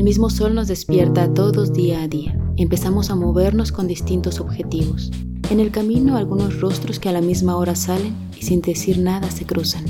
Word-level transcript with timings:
El 0.00 0.04
mismo 0.04 0.30
sol 0.30 0.54
nos 0.54 0.66
despierta 0.66 1.24
a 1.24 1.34
todos 1.34 1.74
día 1.74 2.00
a 2.00 2.08
día. 2.08 2.34
Empezamos 2.56 3.10
a 3.10 3.16
movernos 3.16 3.70
con 3.70 3.86
distintos 3.86 4.40
objetivos. 4.40 5.10
En 5.50 5.60
el 5.60 5.70
camino 5.70 6.16
algunos 6.16 6.58
rostros 6.58 6.98
que 6.98 7.10
a 7.10 7.12
la 7.12 7.20
misma 7.20 7.54
hora 7.58 7.74
salen 7.74 8.16
y 8.34 8.42
sin 8.44 8.62
decir 8.62 8.96
nada 8.96 9.30
se 9.30 9.44
cruzan. 9.44 9.84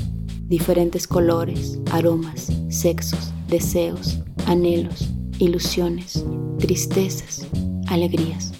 Diferentes 0.49 1.07
colores, 1.07 1.79
aromas, 1.91 2.51
sexos, 2.67 3.31
deseos, 3.47 4.19
anhelos, 4.47 5.07
ilusiones, 5.39 6.25
tristezas, 6.59 7.47
alegrías. 7.87 8.51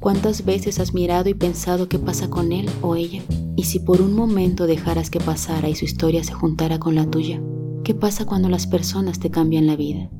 ¿Cuántas 0.00 0.44
veces 0.44 0.80
has 0.80 0.94
mirado 0.94 1.28
y 1.28 1.34
pensado 1.34 1.88
qué 1.88 2.00
pasa 2.00 2.28
con 2.28 2.50
él 2.50 2.68
o 2.80 2.96
ella? 2.96 3.22
Y 3.54 3.62
si 3.66 3.78
por 3.78 4.02
un 4.02 4.14
momento 4.14 4.66
dejaras 4.66 5.10
que 5.10 5.20
pasara 5.20 5.68
y 5.68 5.76
su 5.76 5.84
historia 5.84 6.24
se 6.24 6.32
juntara 6.32 6.80
con 6.80 6.96
la 6.96 7.08
tuya, 7.08 7.40
¿qué 7.84 7.94
pasa 7.94 8.26
cuando 8.26 8.48
las 8.48 8.66
personas 8.66 9.20
te 9.20 9.30
cambian 9.30 9.68
la 9.68 9.76
vida? 9.76 10.10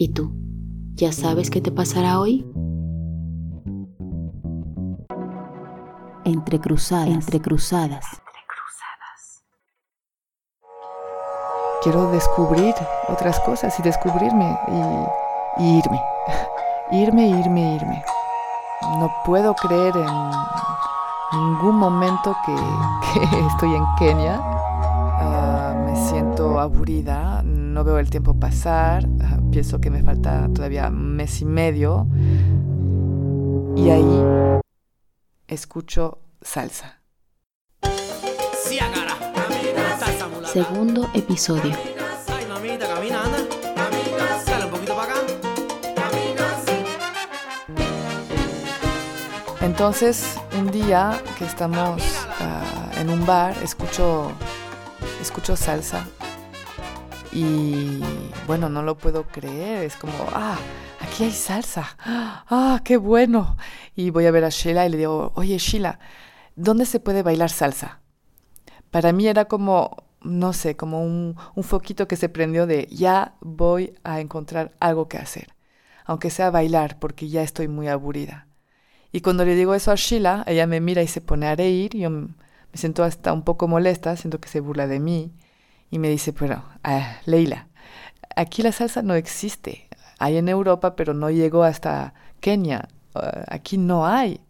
¿Y 0.00 0.10
tú? 0.10 0.30
¿Ya 0.94 1.10
sabes 1.10 1.50
qué 1.50 1.60
te 1.60 1.72
pasará 1.72 2.20
hoy? 2.20 2.46
Entre 6.24 6.60
cruzadas, 6.60 7.08
entre 7.08 7.40
cruzadas. 7.40 8.04
Quiero 11.82 12.12
descubrir 12.12 12.76
otras 13.08 13.40
cosas 13.40 13.76
y 13.80 13.82
descubrirme 13.82 14.56
y, 15.58 15.78
irme. 15.78 16.00
irme, 16.92 17.28
irme, 17.30 17.74
irme. 17.74 18.04
No 19.00 19.10
puedo 19.26 19.52
creer 19.56 19.96
en 19.96 21.40
ningún 21.40 21.74
momento 21.74 22.36
que, 22.46 22.54
estoy 23.48 23.74
en 23.74 23.84
Kenia. 23.98 24.40
Ah, 25.20 25.74
me 25.84 25.96
siento 26.08 26.60
aburrida, 26.60 27.42
no 27.42 27.82
veo 27.82 27.98
el 27.98 28.10
tiempo 28.10 28.38
pasar, 28.38 29.08
ah, 29.22 29.37
pienso 29.50 29.80
que 29.80 29.90
me 29.90 30.02
falta 30.02 30.48
todavía 30.54 30.88
un 30.88 31.16
mes 31.16 31.40
y 31.40 31.44
medio. 31.44 32.06
Y 33.76 33.90
ahí 33.90 34.60
escucho 35.46 36.18
salsa. 36.40 37.00
Segundo 40.44 41.08
episodio. 41.14 41.76
Entonces, 49.60 50.36
un 50.58 50.70
día 50.70 51.22
que 51.38 51.44
estamos 51.44 52.02
ah, 52.40 52.90
en 52.98 53.10
un 53.10 53.24
bar, 53.26 53.54
escucho, 53.62 54.32
escucho 55.20 55.56
salsa 55.56 56.06
y 57.32 58.00
bueno, 58.46 58.68
no 58.68 58.82
lo 58.82 58.96
puedo 58.96 59.24
creer, 59.24 59.84
es 59.84 59.96
como, 59.96 60.14
ah, 60.32 60.58
aquí 61.00 61.24
hay 61.24 61.32
salsa, 61.32 61.96
ah, 61.98 62.80
qué 62.84 62.96
bueno. 62.96 63.56
Y 63.94 64.10
voy 64.10 64.26
a 64.26 64.30
ver 64.30 64.44
a 64.44 64.48
Sheila 64.50 64.86
y 64.86 64.90
le 64.90 64.96
digo, 64.98 65.32
oye 65.34 65.58
Sheila, 65.58 65.98
¿dónde 66.56 66.86
se 66.86 67.00
puede 67.00 67.22
bailar 67.22 67.50
salsa? 67.50 68.00
Para 68.90 69.12
mí 69.12 69.26
era 69.26 69.46
como, 69.46 70.04
no 70.22 70.52
sé, 70.52 70.76
como 70.76 71.02
un, 71.04 71.36
un 71.54 71.64
foquito 71.64 72.08
que 72.08 72.16
se 72.16 72.28
prendió 72.28 72.66
de, 72.66 72.88
ya 72.90 73.34
voy 73.40 73.94
a 74.04 74.20
encontrar 74.20 74.72
algo 74.80 75.08
que 75.08 75.18
hacer, 75.18 75.54
aunque 76.04 76.30
sea 76.30 76.50
bailar, 76.50 76.98
porque 76.98 77.28
ya 77.28 77.42
estoy 77.42 77.68
muy 77.68 77.88
aburrida. 77.88 78.48
Y 79.12 79.20
cuando 79.20 79.44
le 79.44 79.54
digo 79.54 79.74
eso 79.74 79.90
a 79.90 79.94
Sheila, 79.94 80.44
ella 80.46 80.66
me 80.66 80.80
mira 80.80 81.02
y 81.02 81.08
se 81.08 81.20
pone 81.20 81.46
a 81.46 81.56
reír. 81.56 81.96
Yo 81.96 82.10
me 82.10 82.28
siento 82.74 83.04
hasta 83.04 83.32
un 83.32 83.42
poco 83.42 83.68
molesta, 83.68 84.16
siento 84.16 84.40
que 84.40 84.48
se 84.48 84.60
burla 84.60 84.86
de 84.86 85.00
mí. 85.00 85.32
Y 85.90 85.98
me 85.98 86.08
dice, 86.08 86.32
bueno, 86.32 86.64
ah, 86.84 87.18
Leila, 87.26 87.68
aquí 88.36 88.62
la 88.62 88.72
salsa 88.72 89.02
no 89.02 89.14
existe. 89.14 89.88
Hay 90.18 90.36
en 90.36 90.48
Europa, 90.48 90.96
pero 90.96 91.14
no 91.14 91.30
llegó 91.30 91.64
hasta 91.64 92.14
Kenia. 92.40 92.88
Ah, 93.14 93.44
aquí 93.48 93.78
no 93.78 94.06
hay. 94.06 94.40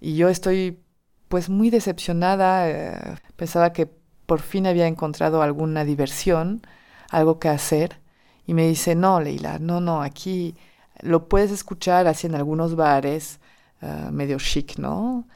Y 0.00 0.16
yo 0.16 0.28
estoy 0.28 0.80
pues 1.28 1.48
muy 1.48 1.70
decepcionada. 1.70 2.70
Eh, 2.70 3.16
pensaba 3.36 3.72
que 3.72 3.86
por 4.26 4.40
fin 4.40 4.66
había 4.66 4.86
encontrado 4.86 5.42
alguna 5.42 5.84
diversión, 5.84 6.62
algo 7.10 7.38
que 7.38 7.48
hacer. 7.48 8.00
Y 8.46 8.54
me 8.54 8.66
dice, 8.68 8.94
no, 8.94 9.20
Leila, 9.20 9.58
no, 9.58 9.80
no, 9.80 10.02
aquí 10.02 10.56
lo 11.02 11.28
puedes 11.28 11.50
escuchar 11.52 12.06
así 12.06 12.26
en 12.26 12.34
algunos 12.34 12.76
bares, 12.76 13.40
Ah, 13.80 14.10
medio 14.12 14.38
chic, 14.38 14.78
¿no? 14.78 15.26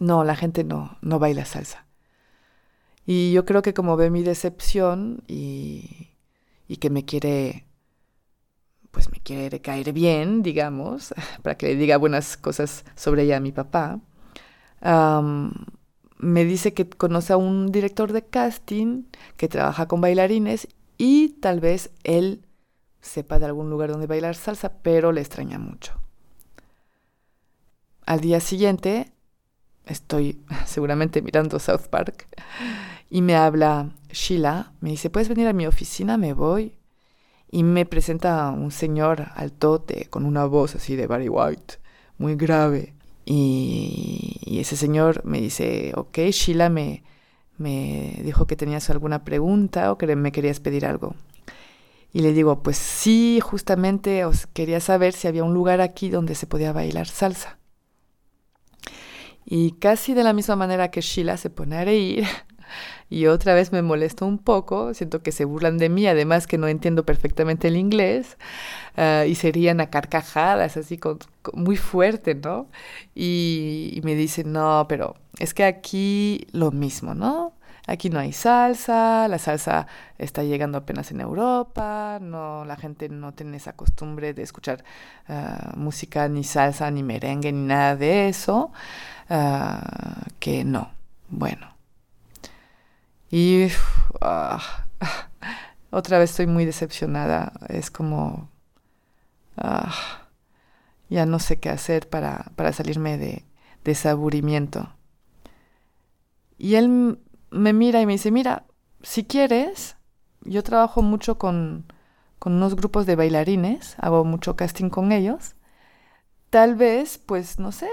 No, 0.00 0.24
la 0.24 0.36
gente 0.36 0.64
no, 0.64 0.98
no 1.02 1.18
baila 1.18 1.44
salsa. 1.44 1.86
Y 3.12 3.32
yo 3.32 3.44
creo 3.44 3.60
que 3.60 3.74
como 3.74 3.96
ve 3.96 4.08
mi 4.08 4.22
decepción 4.22 5.24
y, 5.26 6.10
y 6.68 6.76
que 6.76 6.90
me 6.90 7.04
quiere, 7.04 7.66
pues 8.92 9.10
me 9.10 9.18
quiere 9.18 9.60
caer 9.60 9.92
bien, 9.92 10.44
digamos, 10.44 11.12
para 11.42 11.56
que 11.56 11.66
le 11.66 11.74
diga 11.74 11.96
buenas 11.96 12.36
cosas 12.36 12.84
sobre 12.94 13.24
ella 13.24 13.38
a 13.38 13.40
mi 13.40 13.50
papá, 13.50 13.98
me 16.18 16.44
dice 16.44 16.72
que 16.72 16.88
conoce 16.88 17.32
a 17.32 17.36
un 17.36 17.72
director 17.72 18.12
de 18.12 18.22
casting 18.24 19.06
que 19.36 19.48
trabaja 19.48 19.88
con 19.88 20.00
bailarines 20.00 20.68
y 20.96 21.30
tal 21.40 21.58
vez 21.58 21.90
él 22.04 22.46
sepa 23.00 23.40
de 23.40 23.46
algún 23.46 23.70
lugar 23.70 23.90
donde 23.90 24.06
bailar 24.06 24.36
salsa, 24.36 24.72
pero 24.84 25.10
le 25.10 25.20
extraña 25.20 25.58
mucho. 25.58 26.00
Al 28.06 28.20
día 28.20 28.38
siguiente 28.38 29.10
estoy 29.84 30.40
seguramente 30.64 31.22
mirando 31.22 31.58
South 31.58 31.88
Park 31.90 32.28
y 33.10 33.22
me 33.22 33.34
habla 33.34 33.90
Sheila, 34.12 34.72
me 34.80 34.90
dice, 34.90 35.10
¿puedes 35.10 35.28
venir 35.28 35.48
a 35.48 35.52
mi 35.52 35.66
oficina? 35.66 36.16
Me 36.16 36.32
voy. 36.32 36.76
Y 37.50 37.64
me 37.64 37.84
presenta 37.84 38.48
un 38.50 38.70
señor 38.70 39.26
altote 39.34 40.06
con 40.08 40.24
una 40.24 40.44
voz 40.44 40.76
así 40.76 40.94
de 40.94 41.08
Barry 41.08 41.28
White, 41.28 41.74
muy 42.18 42.36
grave. 42.36 42.94
Y, 43.24 44.58
ese 44.60 44.76
señor 44.76 45.24
me 45.24 45.40
dice, 45.40 45.92
ok, 45.96 46.18
Sheila 46.30 46.68
me, 46.68 47.02
me 47.58 48.20
dijo 48.22 48.46
que 48.46 48.56
tenías 48.56 48.90
alguna 48.90 49.24
pregunta 49.24 49.90
o 49.90 49.98
que 49.98 50.14
me 50.14 50.32
querías 50.32 50.60
pedir 50.60 50.86
algo. 50.86 51.16
Y 52.12 52.20
le 52.20 52.32
digo, 52.32 52.62
pues 52.62 52.76
sí, 52.76 53.40
justamente 53.42 54.24
os 54.24 54.46
quería 54.46 54.80
saber 54.80 55.12
si 55.12 55.28
había 55.28 55.44
un 55.44 55.54
lugar 55.54 55.80
aquí 55.80 56.10
donde 56.10 56.34
se 56.34 56.46
podía 56.46 56.72
bailar 56.72 57.06
salsa. 57.06 57.58
Y 59.44 59.72
casi 59.72 60.14
de 60.14 60.22
la 60.22 60.32
misma 60.32 60.56
manera 60.56 60.90
que 60.90 61.00
Sheila 61.00 61.36
se 61.36 61.50
pone 61.50 61.76
a 61.76 61.84
reír, 61.84 62.24
y 63.10 63.26
otra 63.26 63.54
vez 63.54 63.72
me 63.72 63.82
molesto 63.82 64.26
un 64.26 64.38
poco, 64.38 64.94
siento 64.94 65.22
que 65.22 65.32
se 65.32 65.44
burlan 65.44 65.78
de 65.78 65.88
mí, 65.88 66.06
además 66.06 66.46
que 66.46 66.58
no 66.58 66.68
entiendo 66.68 67.04
perfectamente 67.04 67.68
el 67.68 67.76
inglés, 67.76 68.36
ah, 68.96 69.24
y 69.26 69.34
serían 69.34 69.80
a 69.80 69.90
carcajadas, 69.90 70.76
así 70.76 70.98
con, 70.98 71.18
muy 71.54 71.76
fuerte, 71.76 72.34
¿no? 72.34 72.68
Y, 73.14 74.00
me 74.04 74.14
dicen, 74.14 74.52
no, 74.52 74.86
pero 74.88 75.16
es 75.38 75.54
que 75.54 75.64
aquí 75.64 76.46
lo 76.52 76.70
mismo, 76.70 77.14
¿no? 77.14 77.54
Aquí 77.86 78.10
no 78.10 78.20
hay 78.20 78.32
salsa, 78.32 79.26
la 79.28 79.38
salsa 79.38 79.86
está 80.18 80.44
llegando 80.44 80.78
apenas 80.78 81.10
en 81.10 81.20
Europa, 81.20 82.18
no, 82.20 82.64
la 82.64 82.76
gente 82.76 83.08
no 83.08 83.32
tiene 83.32 83.56
esa 83.56 83.72
costumbre 83.74 84.32
de 84.34 84.42
escuchar 84.42 84.84
ah, 85.28 85.72
música 85.76 86.28
ni 86.28 86.44
salsa, 86.44 86.90
ni 86.90 87.02
merengue, 87.02 87.52
ni 87.52 87.66
nada 87.66 87.96
de 87.96 88.28
eso, 88.28 88.72
ah, 89.28 90.22
que 90.38 90.64
no. 90.64 90.90
Bueno. 91.28 91.79
Y 93.30 93.68
ah, 94.20 94.86
otra 95.90 96.18
vez 96.18 96.30
estoy 96.30 96.46
muy 96.46 96.64
decepcionada, 96.64 97.52
es 97.68 97.90
como... 97.90 98.50
ya 101.08 101.26
no 101.26 101.38
sé 101.38 101.58
qué 101.58 101.70
hacer 101.70 102.08
para, 102.08 102.52
para 102.56 102.72
salirme 102.72 103.18
de, 103.18 103.44
de. 103.84 104.88
Y 106.58 106.74
él 106.76 107.18
me 107.50 107.72
mira 107.72 108.00
y 108.00 108.06
me 108.06 108.12
dice, 108.12 108.30
mira, 108.30 108.64
si 109.02 109.24
quieres, 109.24 109.96
yo 110.42 110.62
trabajo 110.62 111.02
mucho 111.02 111.38
con, 111.38 111.92
con 112.38 112.54
unos 112.54 112.76
grupos 112.76 113.06
de 113.06 113.16
bailarines, 113.16 113.96
hago 113.98 114.24
mucho 114.24 114.56
casting 114.56 114.90
con 114.90 115.12
ellos. 115.12 115.56
Tal 116.50 116.74
vez, 116.74 117.18
pues, 117.18 117.58
no 117.58 117.72
sé, 117.72 117.88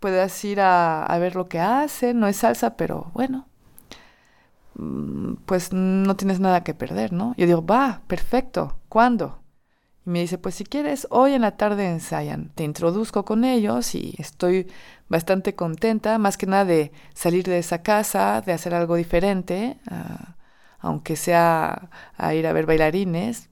puedas 0.00 0.44
ir 0.44 0.60
a, 0.60 1.04
a 1.04 1.18
ver 1.18 1.34
lo 1.36 1.48
que 1.48 1.60
hacen, 1.60 2.20
no 2.20 2.28
es 2.28 2.36
salsa, 2.36 2.76
pero 2.76 3.10
bueno, 3.14 3.48
pues 5.46 5.72
no 5.72 6.16
tienes 6.16 6.40
nada 6.40 6.64
que 6.64 6.74
perder, 6.74 7.12
¿no? 7.12 7.34
Yo 7.36 7.46
digo, 7.46 7.64
va, 7.64 8.02
perfecto, 8.06 8.78
¿cuándo? 8.88 9.42
Y 10.06 10.10
me 10.10 10.20
dice, 10.20 10.38
pues 10.38 10.56
si 10.56 10.64
quieres, 10.64 11.06
hoy 11.10 11.34
en 11.34 11.42
la 11.42 11.56
tarde 11.56 11.88
ensayan. 11.88 12.50
Te 12.54 12.64
introduzco 12.64 13.24
con 13.24 13.44
ellos 13.44 13.94
y 13.94 14.14
estoy 14.18 14.66
bastante 15.08 15.54
contenta, 15.54 16.18
más 16.18 16.36
que 16.36 16.46
nada 16.46 16.64
de 16.64 16.92
salir 17.14 17.44
de 17.44 17.58
esa 17.58 17.82
casa, 17.82 18.40
de 18.44 18.52
hacer 18.52 18.74
algo 18.74 18.96
diferente, 18.96 19.78
ah, 19.90 20.36
aunque 20.80 21.16
sea 21.16 21.90
a 22.16 22.34
ir 22.34 22.46
a 22.46 22.52
ver 22.52 22.66
bailarines. 22.66 23.48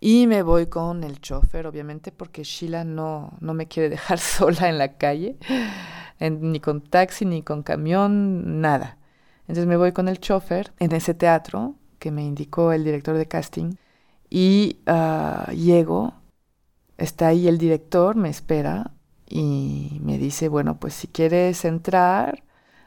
Y 0.00 0.26
me 0.26 0.42
voy 0.42 0.66
con 0.66 1.04
el 1.04 1.20
chofer, 1.20 1.66
obviamente, 1.66 2.12
porque 2.12 2.44
Sheila 2.44 2.84
no, 2.84 3.32
no 3.40 3.54
me 3.54 3.66
quiere 3.68 3.88
dejar 3.90 4.18
sola 4.18 4.68
en 4.68 4.78
la 4.78 4.96
calle, 4.98 5.38
ni 6.20 6.60
con 6.60 6.82
taxi, 6.82 7.24
ni 7.24 7.42
con 7.42 7.62
camión, 7.62 8.60
nada. 8.60 8.98
Entonces 9.46 9.66
me 9.66 9.76
voy 9.76 9.92
con 9.92 10.08
el 10.08 10.20
chofer 10.20 10.72
en 10.78 10.92
ese 10.92 11.14
teatro 11.14 11.74
que 11.98 12.10
me 12.10 12.24
indicó 12.24 12.72
el 12.72 12.84
director 12.84 13.16
de 13.16 13.26
casting 13.26 13.76
Y 14.30 14.78
ah, 14.86 15.50
llego, 15.52 16.14
está 16.98 17.28
ahí 17.28 17.48
el 17.48 17.58
director, 17.58 18.16
me 18.16 18.30
espera 18.30 18.92
y 19.28 19.98
me 20.02 20.18
dice, 20.18 20.48
bueno, 20.48 20.78
pues 20.78 20.94
si 20.94 21.08
quieres 21.08 21.64
entrar, 21.64 22.42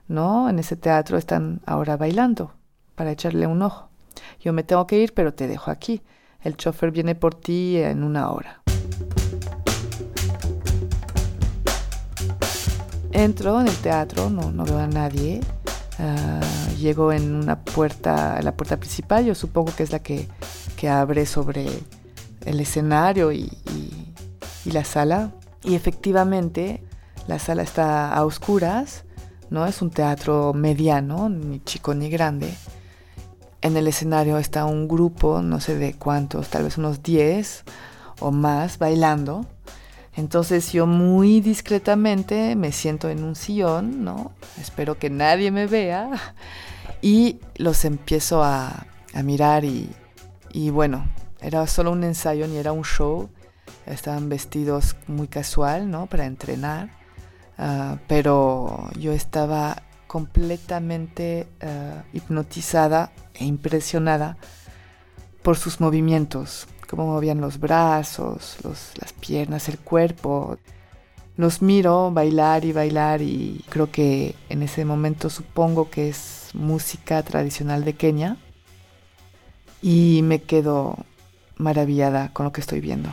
¿no? 0.08 0.50
En 0.50 0.60
ese 0.60 0.76
teatro 0.76 1.18
están 1.18 1.62
ahora 1.66 1.98
bailando 1.98 2.54
para 2.96 3.12
echarle 3.12 3.48
un 3.48 3.62
ojo. 3.62 3.90
Yo 4.40 4.54
me 4.54 4.64
tengo 4.64 4.88
que 4.88 5.00
ir, 5.00 5.14
pero 5.14 5.34
te 5.34 5.48
dejo 5.48 5.72
aquí. 5.72 6.02
El 6.42 6.56
chofer 6.56 6.92
viene 6.92 7.16
por 7.16 7.36
ti 7.36 7.78
en 7.78 8.04
una 8.04 8.32
hora. 8.32 8.62
Entro 13.12 13.60
en 13.60 13.68
el 13.68 13.76
teatro, 13.78 14.30
no, 14.30 14.52
no 14.52 14.64
veo 14.64 14.78
a 14.78 14.88
nadie. 14.88 15.42
Ah, 16.00 16.42
llego 16.78 17.12
en 17.12 17.34
una 17.34 17.64
puerta, 17.64 18.40
la 18.42 18.52
puerta 18.56 18.78
principal, 18.78 19.26
yo 19.26 19.34
supongo 19.34 19.74
que 19.76 19.84
es 19.84 19.92
la 19.92 20.00
que, 20.00 20.28
que 20.76 20.90
abre 20.90 21.26
sobre 21.26 21.68
el 22.46 22.60
escenario 22.60 23.32
y, 23.32 23.52
y, 24.66 24.72
la 24.72 24.84
sala. 24.84 25.32
Y 25.64 25.76
efectivamente, 25.76 26.84
la 27.28 27.40
sala 27.40 27.64
está 27.64 28.14
a 28.14 28.26
oscuras, 28.26 29.06
¿no? 29.50 29.66
Es 29.66 29.82
un 29.82 29.90
teatro 29.90 30.54
mediano, 30.54 31.30
ni 31.30 31.62
chico 31.62 31.96
ni 31.96 32.10
grande. 32.10 32.54
En 33.62 33.76
el 33.78 33.88
escenario 33.88 34.38
está 34.38 34.66
un 34.66 34.88
grupo, 34.88 35.42
no 35.42 35.62
sé 35.62 35.76
de 35.76 35.94
cuántos, 35.94 36.50
tal 36.50 36.64
vez 36.64 36.78
unos 36.78 37.02
10 37.02 37.64
o 38.20 38.32
más, 38.32 38.78
bailando. 38.78 39.46
Entonces 40.18 40.74
yo 40.74 40.88
muy 40.88 41.42
discretamente 41.42 42.56
me 42.56 42.72
siento 42.72 43.08
en 43.08 43.24
un 43.24 43.36
sillón, 43.36 44.04
¿no? 44.04 44.34
Espero 44.60 44.98
que 44.98 45.12
nadie 45.12 45.52
me 45.52 45.68
vea 45.68 46.10
y 47.04 47.40
los 47.56 47.86
empiezo 47.86 48.44
a, 48.44 48.88
mirar 49.24 49.64
y, 49.64 49.90
bueno, 50.72 51.08
era 51.40 51.66
solo 51.68 51.92
un 51.92 52.04
ensayo 52.04 52.48
ni 52.48 52.58
era 52.58 52.72
un 52.72 52.84
show. 52.84 53.30
Estaban 53.86 54.28
vestidos 54.28 54.96
muy 55.08 55.28
casual, 55.28 55.90
¿no? 55.90 56.08
Para 56.08 56.26
entrenar. 56.26 56.90
Ah, 57.58 57.98
pero 58.08 58.90
yo 59.00 59.14
estaba 59.14 59.84
completamente 60.08 61.48
ah, 61.62 62.04
hipnotizada 62.14 63.12
e 63.36 63.46
impresionada 63.46 64.38
por 65.44 65.58
sus 65.58 65.80
movimientos, 65.80 66.68
cómo 66.90 67.06
movían 67.06 67.42
los 67.42 67.60
brazos, 67.60 68.58
las 68.64 69.14
piernas, 69.14 69.70
el 69.70 69.78
cuerpo. 69.78 70.58
Los 71.36 71.62
miro 71.62 72.12
bailar 72.12 72.66
y 72.66 72.72
bailar 72.72 73.22
y 73.22 73.64
creo 73.70 73.92
que 73.92 74.36
en 74.50 74.64
ese 74.64 74.86
momento 74.86 75.30
supongo 75.30 75.90
que 75.90 76.10
es 76.10 76.50
música 76.54 77.22
tradicional 77.22 77.86
de 77.86 77.94
Kenia 77.94 78.38
y 79.82 80.22
me 80.24 80.42
quedo 80.42 80.98
maravillada 81.58 82.34
con 82.34 82.46
lo 82.46 82.52
que 82.52 82.62
estoy 82.62 82.80
viendo. 82.80 83.10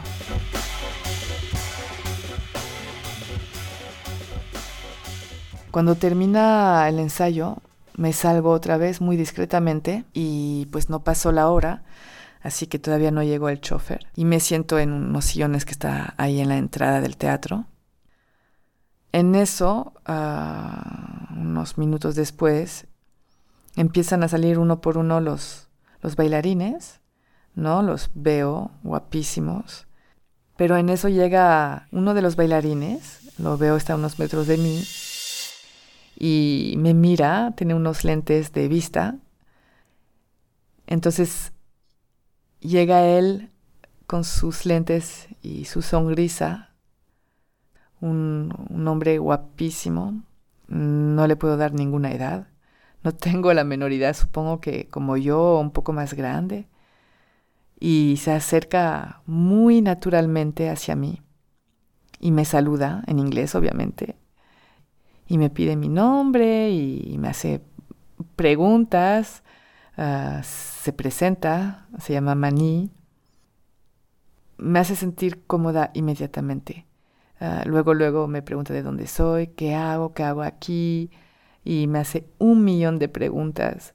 Cuando 5.70 5.96
termina 5.96 6.88
el 6.88 7.00
ensayo, 7.00 7.56
me 7.96 8.12
salgo 8.12 8.50
otra 8.50 8.76
vez 8.76 9.00
muy 9.00 9.16
discretamente 9.16 10.04
y 10.12 10.66
pues 10.66 10.88
no 10.88 11.02
pasó 11.02 11.32
la 11.32 11.48
hora, 11.48 11.82
así 12.44 12.66
que 12.66 12.78
todavía 12.78 13.10
no 13.10 13.22
llegó 13.22 13.48
el 13.48 13.60
chofer. 13.60 14.06
Y 14.14 14.26
me 14.26 14.38
siento 14.38 14.78
en 14.78 14.92
unos 14.92 15.24
sillones 15.24 15.64
que 15.64 15.72
está 15.72 16.14
ahí 16.18 16.40
en 16.40 16.50
la 16.50 16.58
entrada 16.58 17.00
del 17.00 17.16
teatro. 17.16 17.64
En 19.12 19.34
eso, 19.34 19.94
ah, 20.04 21.28
unos 21.34 21.78
minutos 21.78 22.14
después, 22.14 22.86
empiezan 23.76 24.22
a 24.22 24.28
salir 24.28 24.58
uno 24.58 24.82
por 24.82 24.98
uno 24.98 25.20
los, 25.20 25.68
los 26.02 26.16
bailarines, 26.16 27.00
¿no? 27.54 27.82
Los 27.82 28.10
veo 28.14 28.70
guapísimos. 28.82 29.86
Pero 30.58 30.76
en 30.76 30.90
eso 30.90 31.08
llega 31.08 31.88
uno 31.92 32.12
de 32.12 32.22
los 32.22 32.36
bailarines, 32.36 33.20
lo 33.38 33.56
veo, 33.56 33.76
está 33.76 33.94
a 33.94 33.96
unos 33.96 34.18
metros 34.18 34.46
de 34.46 34.58
mí, 34.58 34.84
y 36.16 36.74
me 36.76 36.92
mira, 36.92 37.54
tiene 37.56 37.74
unos 37.74 38.04
lentes 38.04 38.52
de 38.52 38.68
vista. 38.68 39.16
Entonces 40.86 41.53
llega 42.64 43.06
él 43.06 43.50
con 44.06 44.24
sus 44.24 44.66
lentes 44.66 45.28
y 45.42 45.66
su 45.66 45.82
sonrisa, 45.82 46.70
un, 48.00 48.52
hombre 48.86 49.18
guapísimo, 49.18 50.22
no 50.68 51.26
le 51.26 51.36
puedo 51.36 51.56
dar 51.56 51.72
ninguna 51.72 52.12
edad, 52.12 52.48
no 53.02 53.12
tengo 53.12 53.52
la 53.52 53.64
menor 53.64 53.92
edad, 53.92 54.14
supongo 54.14 54.60
que 54.60 54.88
como 54.88 55.16
yo, 55.16 55.58
un 55.60 55.70
poco 55.70 55.92
más 55.92 56.14
grande, 56.14 56.66
y 57.78 58.16
se 58.18 58.32
acerca 58.32 59.22
muy 59.26 59.82
naturalmente 59.82 60.70
hacia 60.70 60.96
mí. 60.96 61.20
Y 62.18 62.30
me 62.30 62.46
saluda 62.46 63.04
en 63.06 63.18
inglés, 63.18 63.54
obviamente, 63.54 64.16
y 65.26 65.36
me 65.36 65.50
pide 65.50 65.76
mi 65.76 65.88
nombre 65.90 66.70
y 66.70 67.16
me 67.18 67.28
hace 67.28 67.60
preguntas, 68.36 69.42
ah, 69.96 70.42
se 70.44 70.92
presenta, 70.92 71.86
se 71.98 72.12
llama 72.12 72.34
Maní, 72.34 72.90
me 74.56 74.78
hace 74.78 74.96
sentir 74.96 75.44
cómoda 75.46 75.90
inmediatamente. 75.94 76.86
Ah, 77.40 77.62
luego, 77.66 77.94
luego 77.94 78.28
me 78.28 78.42
pregunta 78.42 78.72
de 78.74 78.82
dónde 78.82 79.06
soy, 79.06 79.48
qué 79.48 79.74
hago, 79.74 80.14
qué 80.14 80.24
hago 80.24 80.42
aquí, 80.42 81.10
y 81.64 81.86
me 81.88 81.98
hace 82.00 82.28
un 82.38 82.64
millón 82.64 82.98
de 82.98 83.08
preguntas. 83.08 83.94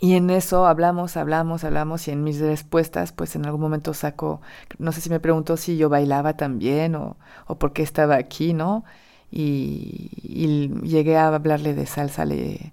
Y 0.00 0.14
en 0.14 0.30
eso 0.30 0.66
hablamos, 0.66 1.16
hablamos, 1.16 1.62
hablamos, 1.64 2.08
y 2.08 2.10
en 2.12 2.24
mis 2.24 2.40
respuestas, 2.40 3.12
pues 3.12 3.36
en 3.36 3.44
algún 3.44 3.60
momento 3.60 3.92
saco, 3.92 4.40
no 4.78 4.92
sé 4.92 5.00
si 5.02 5.10
me 5.10 5.20
preguntó 5.20 5.56
si 5.58 5.76
yo 5.76 5.90
bailaba 5.90 6.36
también 6.36 6.94
o, 6.94 7.18
o 7.46 7.58
por 7.58 7.72
qué 7.74 7.82
estaba 7.82 8.16
aquí, 8.16 8.54
¿no? 8.54 8.84
y, 9.30 10.68
llegué 10.82 11.16
a 11.16 11.28
hablarle 11.28 11.74
de 11.74 11.86
salsa, 11.86 12.24
le, 12.24 12.72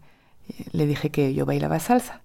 le 0.72 0.86
dije 0.86 1.10
que 1.10 1.34
yo 1.34 1.46
bailaba 1.46 1.80
salsa. 1.80 2.22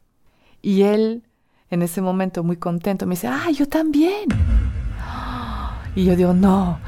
Y 0.61 0.83
él, 0.83 1.25
en 1.71 1.83
ese 1.83 2.01
momento 2.01 2.43
muy 2.45 2.57
contento, 2.57 3.07
me 3.07 3.15
dice, 3.15 3.29
ah, 3.29 3.51
yo 3.51 3.67
también. 3.69 4.29
Y 5.95 6.07
yo 6.07 6.17
digo, 6.17 6.33
no, 6.33 6.81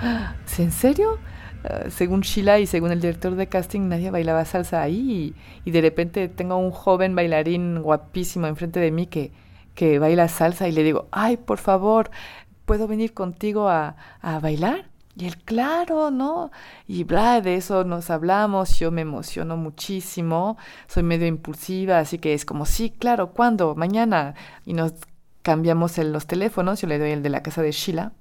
¿en 0.57 0.73
serio? 0.73 1.19
Ah, 1.65 1.91
según 1.91 2.23
Sheila 2.23 2.59
y 2.59 2.67
según 2.67 2.91
el 2.91 3.01
director 3.01 3.35
de 3.35 3.49
casting, 3.49 3.89
nadie 3.89 4.11
bailaba 4.11 4.45
salsa 4.47 4.81
ahí. 4.81 5.35
Y, 5.65 5.71
de 5.71 5.81
repente 5.83 6.29
tengo 6.29 6.57
un 6.57 6.71
joven 6.71 7.15
bailarín 7.15 7.83
guapísimo 7.83 8.47
enfrente 8.47 8.81
de 8.81 8.91
mí 8.91 9.07
que, 9.07 9.33
que 9.75 9.99
baila 9.99 10.29
salsa 10.29 10.69
y 10.69 10.73
le 10.73 10.83
digo, 10.83 11.09
ay, 11.11 11.37
por 11.37 11.59
favor, 11.59 12.11
¿puedo 12.65 12.89
venir 12.89 13.13
contigo 13.13 13.69
a, 13.69 13.97
a 14.23 14.41
bailar? 14.41 14.94
Y 15.17 15.27
él, 15.27 15.37
claro, 15.45 16.11
¿no? 16.11 16.51
Y 16.89 17.05
bla, 17.05 17.41
de 17.41 17.57
eso 17.57 17.85
nos 17.85 18.11
hablamos, 18.11 18.79
yo 18.79 18.91
me 18.91 19.03
emociono 19.03 19.57
muchísimo, 19.57 20.57
soy 20.89 21.05
medio 21.05 21.27
impulsiva, 21.27 21.99
así 22.01 22.19
que 22.19 22.35
es 22.35 22.45
como, 22.45 22.67
sí, 22.67 22.91
claro, 22.91 23.31
¿cuándo? 23.33 23.75
Mañana. 23.77 24.35
Y 24.65 24.73
nos 24.75 24.95
cambiamos 25.43 25.99
los 25.99 26.27
teléfonos, 26.27 26.81
yo 26.81 26.89
le 26.89 26.99
doy 26.99 27.11
el 27.13 27.23
de 27.23 27.31
la 27.31 27.43
casa 27.43 27.63
de 27.63 27.73
Sheila, 27.73 28.13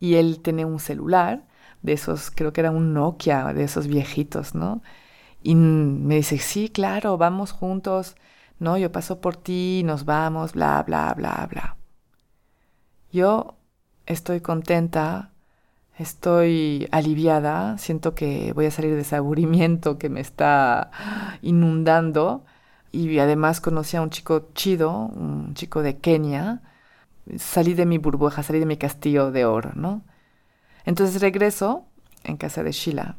y 0.00 0.16
él 0.16 0.40
tiene 0.42 0.64
un 0.64 0.80
celular, 0.80 1.46
de 1.82 1.92
esos, 1.94 2.30
creo 2.30 2.52
que 2.52 2.62
era 2.62 2.70
un 2.70 2.94
Nokia, 2.94 3.52
de 3.54 3.64
esos 3.64 3.86
viejitos, 3.88 4.54
¿no? 4.54 4.82
Y 5.42 5.54
me 5.54 6.16
dice, 6.16 6.38
sí, 6.38 6.70
claro, 6.70 7.18
vamos 7.18 7.52
juntos, 7.52 8.16
¿no? 8.58 8.78
Yo 8.78 8.90
paso 8.92 9.20
por 9.20 9.36
ti, 9.36 9.82
nos 9.84 10.04
vamos, 10.06 10.54
bla, 10.54 10.82
bla, 10.84 11.14
bla, 11.14 11.46
bla. 11.50 11.76
Yo 13.12 13.56
estoy 14.06 14.40
contenta 14.40 15.33
Estoy 15.98 16.88
aliviada, 16.90 17.78
siento 17.78 18.14
que 18.14 18.52
voy 18.52 18.66
a 18.66 18.70
salir 18.70 18.94
de 18.94 19.02
ese 19.02 19.16
aburrimiento 19.16 19.98
que 19.98 20.08
me 20.08 20.20
está 20.20 20.90
inundando. 21.42 22.44
Y 22.90 23.18
además 23.18 23.60
conocí 23.60 23.96
a 23.96 24.02
un 24.02 24.10
chico 24.10 24.48
chido, 24.54 24.92
un 24.92 25.54
chico 25.54 25.82
de 25.82 25.98
Kenia. 25.98 26.62
Salí 27.38 27.74
de 27.74 27.86
mi 27.86 27.98
burbuja, 27.98 28.42
salí 28.42 28.58
de 28.60 28.66
mi 28.66 28.76
castillo 28.76 29.30
de 29.30 29.44
oro, 29.44 29.72
¿no? 29.74 30.02
Entonces 30.84 31.20
regreso 31.20 31.86
en 32.24 32.36
casa 32.36 32.62
de 32.62 32.72
Sheila 32.72 33.16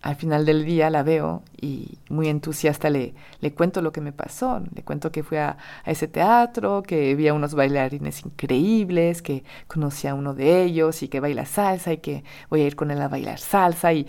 al 0.00 0.14
final 0.14 0.46
del 0.46 0.64
día 0.64 0.90
la 0.90 1.02
veo 1.02 1.42
y 1.60 1.98
muy 2.08 2.28
entusiasta 2.28 2.88
le, 2.88 3.14
le 3.40 3.52
cuento 3.52 3.82
lo 3.82 3.90
que 3.92 4.00
me 4.00 4.12
pasó. 4.12 4.62
Le 4.74 4.84
cuento 4.84 5.10
que 5.10 5.24
fui 5.24 5.38
a, 5.38 5.56
ese 5.84 6.06
teatro, 6.06 6.82
que 6.82 7.14
vi 7.16 7.28
a 7.28 7.34
unos 7.34 7.54
bailarines 7.54 8.24
increíbles, 8.24 9.22
que 9.22 9.44
conocí 9.66 10.06
a 10.06 10.14
uno 10.14 10.34
de 10.34 10.62
ellos 10.62 11.02
y 11.02 11.08
que 11.08 11.20
baila 11.20 11.46
salsa 11.46 11.92
y 11.92 11.98
que 11.98 12.24
voy 12.48 12.62
a 12.62 12.66
ir 12.66 12.76
con 12.76 12.90
él 12.90 13.02
a 13.02 13.08
bailar 13.08 13.38
salsa 13.40 13.92
y 13.92 14.06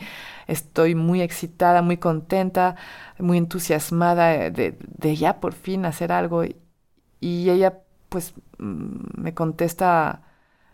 estoy 0.47 0.93
muy 0.95 1.21
excitada, 1.21 1.81
muy 1.81 1.97
contenta, 1.97 2.75
muy 3.17 3.37
entusiasmada 3.37 4.49
de, 4.51 4.77
ya 5.15 5.39
por 5.39 5.53
fin 5.53 5.85
hacer 5.85 6.11
algo. 6.11 6.43
Y 7.19 7.49
ella 7.49 7.79
pues 8.09 8.33
mm, 8.59 9.21
me 9.21 9.33
contesta 9.33 10.23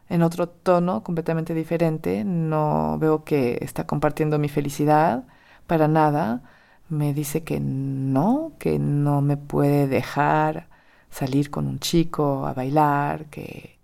en 0.09 0.21
otro 0.23 0.49
tono 0.49 1.03
completamente 1.03 1.53
diferente. 1.53 2.23
No 2.23 2.97
veo 2.99 3.23
que 3.23 3.57
está 3.61 3.85
compartiendo 3.87 4.39
mi 4.39 4.49
felicidad 4.49 5.25
para 5.67 5.87
nada. 5.87 6.43
Me 6.89 7.13
dice 7.13 7.43
que 7.43 7.59
no, 7.59 8.53
que 8.59 8.79
no 8.79 9.21
me 9.21 9.37
puede 9.37 9.87
dejar 9.87 10.67
salir 11.09 11.49
con 11.51 11.67
un 11.67 11.79
chico 11.79 12.45
a 12.47 12.53
bailar 12.53 13.25
que, 13.27 13.79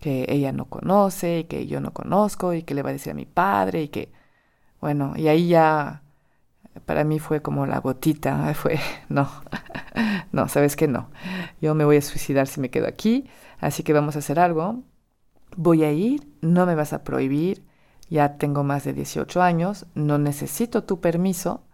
que 0.00 0.26
ella 0.28 0.52
no 0.52 0.66
conoce 0.66 1.40
y 1.40 1.44
que 1.44 1.66
yo 1.66 1.80
no 1.80 1.92
conozco 1.92 2.54
y 2.54 2.62
que 2.62 2.74
le 2.74 2.82
va 2.82 2.90
a 2.90 2.92
decir 2.92 3.12
a 3.12 3.14
mi 3.14 3.26
padre 3.26 3.82
y 3.82 3.88
que, 3.88 4.12
bueno, 4.80 5.14
y 5.16 5.28
ahí 5.28 5.48
ya 5.48 6.02
para 6.86 7.04
mí 7.04 7.18
fue 7.18 7.42
como 7.42 7.66
la 7.66 7.80
gotita, 7.80 8.52
fue, 8.54 8.78
no, 9.08 9.28
no, 10.32 10.48
sabes 10.48 10.76
que 10.76 10.88
no, 10.88 11.10
yo 11.60 11.74
me 11.74 11.84
voy 11.84 11.96
a 11.98 12.02
suicidar 12.02 12.46
si 12.46 12.60
me 12.60 12.70
quedo 12.70 12.86
aquí, 12.86 13.28
así 13.60 13.82
que 13.82 13.92
vamos 13.92 14.16
a 14.16 14.20
hacer 14.20 14.38
algo, 14.38 14.82
voy 15.56 15.84
a 15.84 15.92
ir, 15.92 16.28
no 16.40 16.66
me 16.66 16.74
vas 16.74 16.92
a 16.92 17.04
prohibir, 17.04 17.64
ya 18.08 18.38
tengo 18.38 18.64
más 18.64 18.84
de 18.84 18.92
18 18.92 19.42
años, 19.42 19.86
no 19.94 20.18
necesito 20.18 20.84
tu 20.84 21.00
permiso 21.00 21.64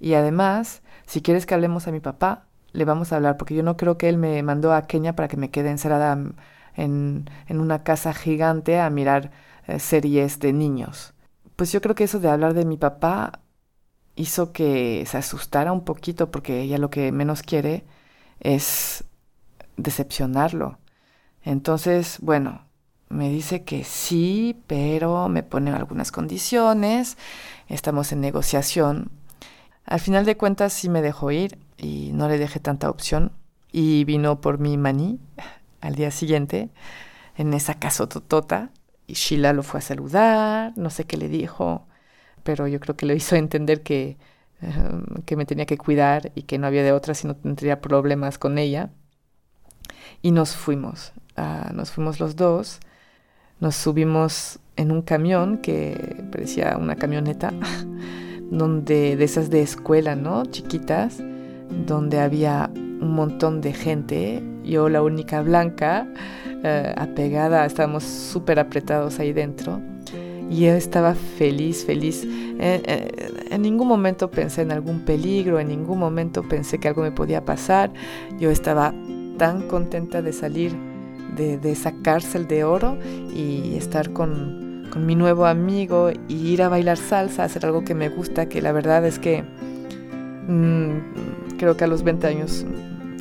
y 0.00 0.14
además, 0.14 0.82
si 1.06 1.22
quieres 1.22 1.46
que 1.46 1.54
hablemos 1.54 1.86
a 1.86 1.92
mi 1.92 2.00
papá, 2.00 2.46
le 2.72 2.84
vamos 2.84 3.12
a 3.12 3.16
hablar, 3.16 3.36
porque 3.36 3.54
yo 3.54 3.62
no 3.62 3.76
creo 3.76 3.98
que 3.98 4.08
él 4.08 4.18
me 4.18 4.42
mandó 4.42 4.72
a 4.72 4.82
Kenia 4.86 5.14
para 5.14 5.28
que 5.28 5.36
me 5.36 5.50
quede 5.50 5.70
encerrada 5.70 6.18
en, 6.74 7.30
en 7.46 7.60
una 7.60 7.84
casa 7.84 8.12
gigante 8.14 8.80
a 8.80 8.90
mirar 8.90 9.30
eh, 9.66 9.78
series 9.78 10.40
de 10.40 10.52
niños. 10.52 11.14
Pues 11.56 11.70
yo 11.72 11.80
creo 11.80 11.94
que 11.94 12.04
eso 12.04 12.18
de 12.18 12.30
hablar 12.30 12.54
de 12.54 12.64
mi 12.64 12.76
papá 12.76 13.40
hizo 14.16 14.52
que 14.52 15.04
se 15.06 15.18
asustara 15.18 15.72
un 15.72 15.84
poquito 15.84 16.30
porque 16.30 16.60
ella 16.62 16.78
lo 16.78 16.90
que 16.90 17.12
menos 17.12 17.42
quiere 17.42 17.84
es 18.40 19.04
decepcionarlo. 19.76 20.78
Entonces, 21.42 22.18
bueno, 22.20 22.66
me 23.12 23.28
dice 23.28 23.62
que 23.62 23.84
sí, 23.84 24.62
pero 24.66 25.28
me 25.28 25.42
pone 25.42 25.70
algunas 25.70 26.10
condiciones, 26.10 27.18
estamos 27.68 28.10
en 28.12 28.20
negociación. 28.20 29.10
Al 29.84 30.00
final 30.00 30.24
de 30.24 30.36
cuentas 30.36 30.72
sí 30.72 30.88
me 30.88 31.02
dejó 31.02 31.30
ir 31.30 31.58
y 31.76 32.10
no 32.14 32.28
le 32.28 32.38
dejé 32.38 32.58
tanta 32.58 32.88
opción 32.88 33.32
y 33.70 34.04
vino 34.04 34.40
por 34.40 34.58
mi 34.58 34.76
maní 34.78 35.20
al 35.80 35.94
día 35.94 36.10
siguiente 36.10 36.70
en 37.36 37.52
esa 37.54 37.74
casototota 37.74 38.70
y 39.06 39.14
Sheila 39.14 39.52
lo 39.52 39.62
fue 39.62 39.78
a 39.78 39.82
saludar, 39.82 40.72
no 40.76 40.88
sé 40.90 41.04
qué 41.04 41.16
le 41.16 41.28
dijo, 41.28 41.86
pero 42.44 42.66
yo 42.66 42.80
creo 42.80 42.96
que 42.96 43.06
le 43.06 43.14
hizo 43.16 43.36
entender 43.36 43.82
que, 43.82 44.16
em, 44.60 45.04
que 45.26 45.36
me 45.36 45.44
tenía 45.44 45.66
que 45.66 45.76
cuidar 45.78 46.32
y 46.34 46.42
que 46.44 46.58
no 46.58 46.66
había 46.66 46.82
de 46.82 46.92
otra 46.92 47.14
si 47.14 47.26
no 47.26 47.36
tendría 47.36 47.80
problemas 47.80 48.38
con 48.38 48.58
ella. 48.58 48.90
Y 50.22 50.30
nos 50.30 50.56
fuimos, 50.56 51.12
ah, 51.36 51.70
nos 51.74 51.90
fuimos 51.90 52.20
los 52.20 52.36
dos, 52.36 52.80
nos 53.62 53.76
subimos 53.76 54.58
en 54.74 54.90
un 54.90 55.02
camión 55.02 55.58
que 55.58 56.24
parecía 56.32 56.76
una 56.76 56.96
camioneta, 56.96 57.54
donde 58.50 59.16
de 59.16 59.24
esas 59.24 59.50
de 59.50 59.62
escuela, 59.62 60.16
¿no? 60.16 60.44
Chiquitas, 60.46 61.22
donde 61.86 62.18
había 62.18 62.70
un 62.74 63.12
montón 63.14 63.60
de 63.60 63.72
gente, 63.72 64.42
yo 64.64 64.88
la 64.88 65.00
única 65.00 65.42
blanca, 65.42 66.08
eh, 66.64 66.92
apegada, 66.96 67.64
estábamos 67.64 68.02
súper 68.02 68.58
apretados 68.58 69.20
ahí 69.20 69.32
dentro 69.32 69.80
y 70.50 70.66
yo 70.66 70.72
estaba 70.72 71.14
feliz, 71.14 71.84
feliz. 71.84 72.26
En, 72.58 73.62
ningún 73.62 73.86
momento 73.86 74.28
pensé 74.28 74.62
en 74.62 74.72
algún 74.72 75.04
peligro, 75.04 75.60
en 75.60 75.68
ningún 75.68 76.00
momento 76.00 76.42
pensé 76.42 76.78
que 76.78 76.88
algo 76.88 77.02
me 77.02 77.12
podía 77.12 77.44
pasar. 77.44 77.92
Yo 78.40 78.50
estaba 78.50 78.92
tan 79.38 79.68
contenta 79.68 80.20
de 80.20 80.32
salir 80.32 80.91
de, 81.36 81.58
esa 81.70 81.92
cárcel 82.02 82.46
de 82.46 82.64
oro 82.64 82.98
y 83.34 83.74
estar 83.76 84.12
con, 84.12 84.90
mi 84.96 85.14
nuevo 85.14 85.46
amigo 85.46 86.10
y 86.28 86.48
ir 86.48 86.62
a 86.62 86.68
bailar 86.68 86.98
salsa, 86.98 87.44
hacer 87.44 87.64
algo 87.64 87.82
que 87.82 87.94
me 87.94 88.10
gusta, 88.10 88.46
que 88.46 88.60
la 88.60 88.72
verdad 88.72 89.06
es 89.06 89.18
que 89.18 89.42
mm, 90.48 91.56
creo 91.56 91.78
que 91.78 91.84
a 91.84 91.86
los 91.86 92.02
20 92.02 92.26
años 92.26 92.66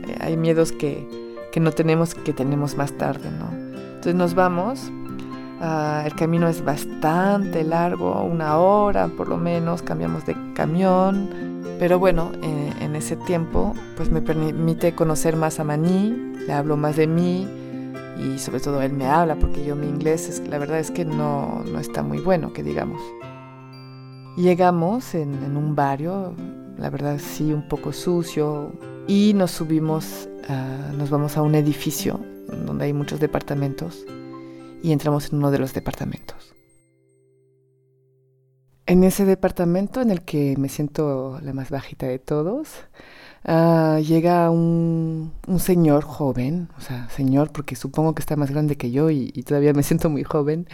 eh, 0.05 0.17
hay 0.19 0.35
miedos 0.35 0.73
que, 0.73 1.07
que 1.53 1.61
no 1.61 1.71
tenemos, 1.71 2.13
que 2.13 2.33
tenemos 2.33 2.75
más 2.75 2.91
tarde, 2.97 3.29
¿no? 3.31 3.49
Entonces 3.95 4.15
nos 4.15 4.33
vamos 4.35 4.91
Ah, 5.63 6.01
el 6.07 6.15
camino 6.15 6.47
es 6.47 6.65
bastante 6.65 7.63
largo, 7.63 8.23
una 8.23 8.57
hora 8.57 9.09
por 9.09 9.27
lo 9.29 9.37
menos, 9.37 9.83
cambiamos 9.83 10.25
de 10.25 10.35
camión. 10.55 11.29
Pero 11.77 11.99
bueno, 11.99 12.31
eh, 12.41 12.73
en 12.81 12.95
ese 12.95 13.15
tiempo 13.15 13.75
pues 13.95 14.09
me 14.09 14.21
permite 14.21 14.95
conocer 14.95 15.35
más 15.35 15.59
a 15.59 15.63
Maní, 15.63 16.33
le 16.47 16.51
hablo 16.51 16.77
más 16.77 16.95
de 16.95 17.05
mí 17.05 17.47
y 18.21 18.39
sobre 18.39 18.59
todo 18.59 18.81
él 18.81 18.93
me 18.93 19.07
habla 19.07 19.35
porque 19.35 19.65
yo 19.65 19.75
mi 19.75 19.87
inglés 19.87 20.29
es, 20.29 20.47
la 20.47 20.57
verdad 20.57 20.79
es 20.79 20.91
que 20.91 21.05
no, 21.05 21.63
no 21.63 21.79
está 21.79 22.03
muy 22.03 22.19
bueno, 22.19 22.53
que 22.53 22.63
digamos. 22.63 23.01
Llegamos 24.37 25.13
en, 25.15 25.57
un 25.57 25.75
barrio, 25.75 26.33
la 26.77 26.89
verdad 26.89 27.19
sí, 27.19 27.51
un 27.51 27.67
poco 27.67 27.91
sucio 27.91 28.71
y 29.07 29.33
nos 29.33 29.51
subimos, 29.51 30.29
nos 30.97 31.09
vamos 31.09 31.35
a 31.37 31.41
un 31.41 31.55
edificio 31.55 32.19
donde 32.65 32.85
hay 32.85 32.93
muchos 32.93 33.19
departamentos 33.19 34.05
y 34.83 34.91
entramos 34.91 35.29
en 35.29 35.39
uno 35.39 35.51
de 35.51 35.59
los 35.59 35.73
departamentos. 35.73 36.55
En 38.85 39.03
ese 39.03 39.25
departamento 39.25 40.01
en 40.01 40.11
el 40.11 40.21
que 40.21 40.55
me 40.57 40.69
siento 40.69 41.39
la 41.41 41.53
más 41.53 41.69
bajita 41.69 42.07
de 42.07 42.19
todos, 42.19 42.69
ah, 43.45 43.99
llega 43.99 44.49
un, 44.49 45.33
señor 45.59 46.03
joven, 46.03 46.69
o 46.77 46.81
sea, 46.81 47.09
señor 47.09 47.51
porque 47.51 47.75
supongo 47.75 48.15
que 48.15 48.21
está 48.21 48.35
más 48.35 48.51
grande 48.51 48.77
que 48.77 48.91
yo 48.91 49.09
y, 49.09 49.31
todavía 49.43 49.73
me 49.73 49.83
siento 49.89 50.09
muy 50.09 50.23
joven. 50.23 50.67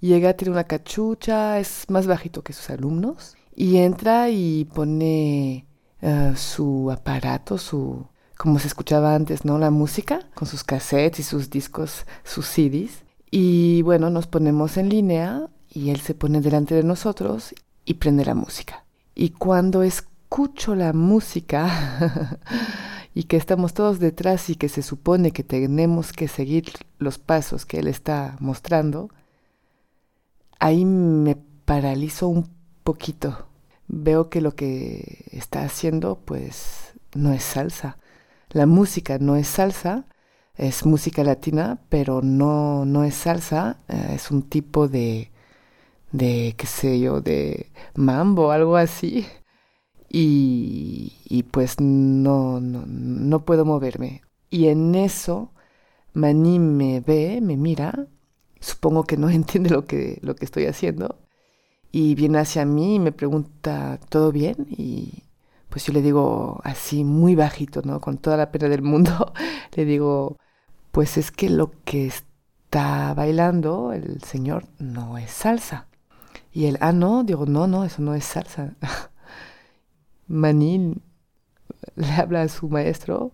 Llega, 0.00 0.34
tiene 0.34 0.52
una 0.52 0.64
cachucha, 0.64 1.58
es 1.58 1.86
más 1.88 2.06
bajito 2.06 2.42
que 2.42 2.52
sus 2.52 2.70
alumnos 2.70 3.36
y 3.54 3.78
entra 3.78 4.28
y 4.30 4.66
pone 4.66 5.66
ah, 6.02 6.34
su 6.36 6.90
aparato, 6.90 7.58
su, 7.58 8.06
como 8.36 8.58
se 8.58 8.68
escuchaba 8.68 9.14
antes, 9.14 9.44
¿no? 9.44 9.58
La 9.58 9.70
música, 9.70 10.28
con 10.34 10.46
sus 10.46 10.64
cassettes 10.64 11.20
y 11.20 11.22
sus 11.22 11.50
discos, 11.50 12.06
sus 12.24 12.46
CDs. 12.46 13.04
Y 13.30 13.82
bueno, 13.82 14.10
nos 14.10 14.26
ponemos 14.26 14.76
en 14.76 14.88
línea 14.88 15.48
y 15.70 15.90
él 15.90 16.00
se 16.00 16.14
pone 16.14 16.40
delante 16.40 16.74
de 16.74 16.82
nosotros 16.84 17.54
y 17.84 17.94
prende 17.94 18.24
la 18.24 18.34
música. 18.34 18.84
Y 19.14 19.30
cuando 19.30 19.82
escucho 20.26 20.74
la 20.74 20.92
música 20.92 22.40
y 23.14 23.24
que 23.24 23.36
estamos 23.36 23.74
todos 23.74 24.00
detrás 24.00 24.50
y 24.50 24.56
que 24.56 24.68
se 24.68 24.82
supone 24.82 25.30
que 25.30 25.44
tenemos 25.44 26.12
que 26.12 26.26
seguir 26.26 26.72
los 26.98 27.18
pasos 27.18 27.64
que 27.64 27.78
él 27.78 27.86
está 27.86 28.36
mostrando, 28.40 29.08
ahí 30.58 30.84
me 30.84 31.36
paralizo 31.64 32.26
un 32.26 32.50
poquito. 32.82 33.46
Veo 33.86 34.28
que 34.28 34.40
lo 34.40 34.56
que 34.56 35.26
está 35.30 35.62
haciendo 35.62 36.18
pues 36.24 36.92
no 37.14 37.32
es 37.32 37.44
salsa. 37.44 37.96
La 38.50 38.66
música 38.66 39.18
no 39.18 39.36
es 39.36 39.46
salsa 39.46 40.06
es 40.56 40.86
música 40.86 41.22
latina, 41.22 41.78
pero 41.88 42.22
no, 42.22 42.86
no 42.86 43.04
es 43.04 43.14
salsa, 43.14 43.78
eh, 43.88 44.12
es 44.14 44.30
un 44.30 44.42
tipo 44.42 44.88
de, 44.88 45.30
de, 46.12 46.54
qué 46.56 46.66
sé 46.66 46.98
yo, 47.00 47.20
de 47.20 47.70
mambo, 47.94 48.50
algo 48.52 48.76
así. 48.76 49.26
Y, 50.18 51.42
pues 51.50 51.78
no, 51.80 52.58
no, 52.60 52.84
no 52.86 53.44
puedo 53.44 53.66
moverme. 53.66 54.22
Y 54.48 54.68
en 54.68 54.94
eso, 54.94 55.52
Maní 56.14 56.58
me 56.58 57.00
ve, 57.00 57.40
me 57.42 57.56
mira, 57.58 58.06
supongo 58.60 59.04
que 59.04 59.16
no 59.18 59.30
entiende 59.40 59.70
lo 59.70 59.86
que, 59.86 60.18
lo 60.22 60.36
que 60.36 60.46
estoy 60.46 60.66
haciendo, 60.66 61.18
y 61.92 62.14
viene 62.16 62.38
hacia 62.40 62.64
mí 62.66 62.96
y 62.96 62.98
me 63.00 63.12
pregunta, 63.12 64.00
¿todo 64.10 64.32
bien? 64.32 64.66
Y 64.70 65.24
pues 65.70 65.86
yo 65.86 65.92
le 65.92 66.02
digo 66.02 66.60
así, 66.64 67.04
muy 67.04 67.34
bajito, 67.34 67.82
¿no? 67.84 68.00
Con 68.00 68.18
toda 68.18 68.36
la 68.38 68.52
pena 68.52 68.68
del 68.68 68.82
mundo, 68.82 69.32
le 69.76 69.84
digo, 69.84 70.38
pues 70.92 71.18
es 71.18 71.30
que 71.32 71.50
lo 71.50 71.72
que 71.84 72.06
está 72.06 73.14
bailando 73.14 73.92
el 73.92 74.22
señor 74.22 74.66
no 74.78 75.18
es 75.18 75.30
salsa. 75.32 75.88
Y 76.52 76.66
él, 76.66 76.78
ah, 76.80 76.92
no, 76.92 77.24
digo, 77.24 77.46
no, 77.46 77.66
no, 77.66 77.84
eso 77.84 78.02
no 78.02 78.14
es 78.14 78.24
salsa. 78.24 78.76
Manín 80.28 81.02
le 81.96 82.10
habla 82.12 82.42
a 82.42 82.48
su 82.48 82.68
maestro, 82.68 83.32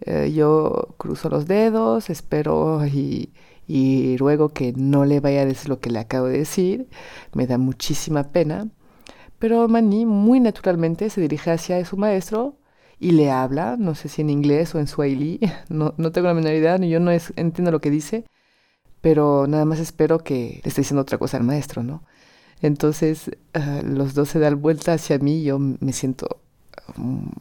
eh, 0.00 0.32
yo 0.32 0.94
cruzo 0.98 1.28
los 1.28 1.46
dedos, 1.46 2.10
espero 2.10 2.86
y, 2.86 3.32
y 3.66 4.16
ruego 4.16 4.50
que 4.50 4.72
no 4.76 5.04
le 5.04 5.20
vaya 5.20 5.42
a 5.42 5.46
decir 5.46 5.68
lo 5.68 5.80
que 5.80 5.90
le 5.90 5.98
acabo 5.98 6.26
de 6.26 6.38
decir, 6.38 6.88
me 7.34 7.46
da 7.46 7.58
muchísima 7.58 8.24
pena. 8.32 8.68
Pero 9.38 9.68
Maní 9.68 10.06
muy 10.06 10.40
naturalmente 10.40 11.10
se 11.10 11.20
dirige 11.20 11.50
hacia 11.52 11.84
su 11.84 11.96
maestro 11.96 12.56
y 12.98 13.12
le 13.12 13.30
habla, 13.30 13.76
no 13.78 13.94
sé 13.94 14.08
si 14.08 14.22
en 14.22 14.30
inglés 14.30 14.74
o 14.74 14.80
en 14.80 14.88
swahili, 14.88 15.40
no, 15.68 15.94
no 15.98 16.12
tengo 16.12 16.28
la 16.28 16.34
menor 16.34 16.54
idea, 16.54 16.76
yo 16.78 17.00
no 17.00 17.12
entiendo 17.12 17.70
lo 17.70 17.80
que 17.80 17.90
dice, 17.90 18.24
pero 19.00 19.46
nada 19.46 19.64
más 19.64 19.78
espero 19.80 20.18
que 20.18 20.60
le 20.64 20.68
esté 20.68 20.82
diciendo 20.82 21.02
otra 21.02 21.18
cosa 21.18 21.36
al 21.36 21.44
maestro, 21.44 21.82
¿no? 21.82 22.02
Entonces 22.62 23.30
ah, 23.54 23.80
los 23.84 24.14
dos 24.14 24.30
se 24.30 24.38
dan 24.38 24.60
vuelta 24.60 24.94
hacia 24.94 25.18
mí, 25.18 25.42
yo 25.42 25.58
me 25.58 25.92
siento 25.92 26.40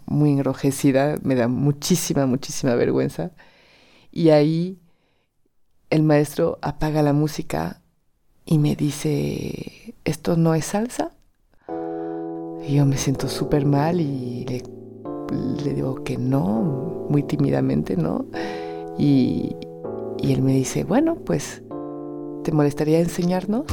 muy 0.06 0.32
enrojecida, 0.32 1.18
me 1.24 1.36
da 1.36 1.48
muchísima, 1.48 2.26
muchísima 2.26 2.76
vergüenza. 2.76 3.32
Y 4.12 4.30
ahí 4.30 4.80
el 5.90 6.04
maestro 6.04 6.60
apaga 6.62 7.02
la 7.02 7.14
música 7.14 7.82
y 8.46 8.58
me 8.58 8.76
dice, 8.76 9.96
¿esto 10.06 10.36
no 10.36 10.54
es 10.54 10.66
salsa? 10.66 11.12
Y 12.68 12.76
yo 12.76 12.86
me 12.86 12.98
siento 12.98 13.30
súper 13.30 13.66
mal 13.66 14.02
y 14.02 14.46
le 14.46 15.74
digo 15.74 16.04
que 16.04 16.18
no, 16.18 17.06
muy 17.10 17.24
tímidamente, 17.24 17.96
¿no? 17.96 18.26
Y, 18.98 19.56
y 20.20 20.34
él 20.34 20.42
me 20.42 20.54
dice, 20.54 20.84
bueno, 20.84 21.16
pues, 21.16 21.62
¿te 22.44 22.52
molestaría 22.52 23.00
enseñarnos? 23.00 23.66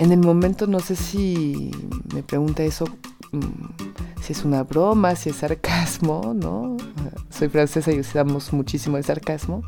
En 0.00 0.12
el 0.12 0.20
momento 0.20 0.66
no 0.66 0.80
sé 0.80 0.96
si 0.96 1.70
me 2.14 2.22
pregunta 2.22 2.62
eso, 2.62 2.86
mm, 3.32 4.22
si 4.22 4.32
es 4.32 4.46
una 4.46 4.62
broma, 4.62 5.14
si 5.14 5.28
es 5.28 5.36
sarcasmo, 5.36 6.32
¿no? 6.34 6.78
Soy 7.28 7.50
francesa 7.50 7.92
y 7.92 8.00
usamos 8.00 8.50
muchísimo 8.54 8.96
el 8.96 9.04
sarcasmo, 9.04 9.62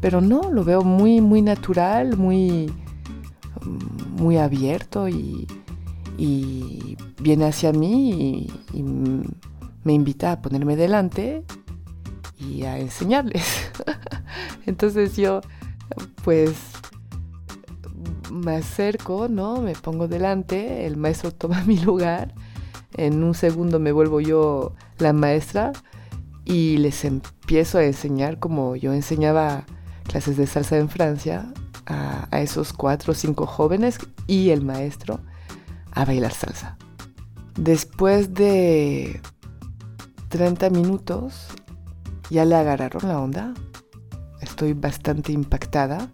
pero 0.00 0.20
no, 0.20 0.50
lo 0.50 0.64
veo 0.64 0.82
muy, 0.82 1.20
muy 1.20 1.40
natural, 1.40 2.16
muy, 2.16 2.72
muy 4.18 4.38
abierto 4.38 5.08
y, 5.08 5.46
viene 7.20 7.44
hacia 7.46 7.72
mí 7.72 8.48
y, 8.74 8.82
me 9.84 9.92
invita 9.92 10.32
a 10.32 10.42
ponerme 10.42 10.74
delante 10.74 11.44
y 12.40 12.64
a 12.64 12.76
enseñarles. 12.76 13.70
Entonces 14.66 15.16
yo, 15.16 15.42
pues, 16.24 16.54
me 18.30 18.56
acerco, 18.56 19.28
¿no? 19.28 19.60
Me 19.60 19.74
pongo 19.74 20.08
delante, 20.08 20.86
el 20.86 20.96
maestro 20.96 21.32
toma 21.34 21.62
mi 21.64 21.78
lugar, 21.78 22.34
en 22.96 23.22
un 23.22 23.34
segundo 23.34 23.78
me 23.78 23.92
vuelvo 23.92 24.20
yo 24.20 24.74
la 24.98 25.12
maestra 25.12 25.72
y 26.44 26.78
les 26.78 27.04
empiezo 27.04 27.78
a 27.78 27.84
enseñar 27.84 28.38
como 28.38 28.74
yo 28.76 28.92
enseñaba 28.92 29.64
clases 30.04 30.36
de 30.36 30.46
salsa 30.46 30.78
en 30.78 30.88
Francia 30.88 31.52
a, 31.86 32.26
a 32.30 32.40
esos 32.40 32.72
cuatro 32.72 33.12
o 33.12 33.14
cinco 33.14 33.46
jóvenes 33.46 33.98
y 34.26 34.50
el 34.50 34.62
maestro 34.62 35.20
a 35.92 36.04
bailar 36.04 36.32
salsa. 36.32 36.76
Después 37.56 38.34
de 38.34 39.20
30 40.30 40.70
minutos 40.70 41.48
ya 42.30 42.44
le 42.44 42.54
agarraron 42.54 43.08
la 43.08 43.20
onda. 43.20 43.54
Estoy 44.40 44.72
bastante 44.72 45.32
impactada. 45.32 46.08